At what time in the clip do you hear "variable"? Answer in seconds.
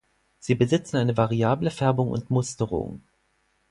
1.15-1.69